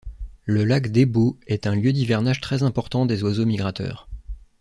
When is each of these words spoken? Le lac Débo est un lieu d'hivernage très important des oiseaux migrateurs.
Le 0.45 0.63
lac 0.65 0.87
Débo 0.87 1.37
est 1.45 1.67
un 1.67 1.75
lieu 1.75 1.93
d'hivernage 1.93 2.41
très 2.41 2.63
important 2.63 3.05
des 3.05 3.21
oiseaux 3.21 3.45
migrateurs. 3.45 4.07